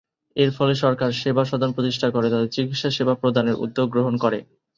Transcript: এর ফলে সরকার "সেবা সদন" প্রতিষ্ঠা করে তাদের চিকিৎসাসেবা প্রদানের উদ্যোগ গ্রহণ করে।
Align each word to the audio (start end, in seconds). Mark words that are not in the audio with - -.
এর 0.35 0.49
ফলে 0.57 0.73
সরকার 0.83 1.09
"সেবা 1.21 1.43
সদন" 1.45 1.69
প্রতিষ্ঠা 1.73 2.07
করে 2.09 2.27
তাদের 2.29 2.53
চিকিৎসাসেবা 2.55 3.13
প্রদানের 3.21 3.59
উদ্যোগ 3.63 3.87
গ্রহণ 3.93 4.13
করে। 4.23 4.39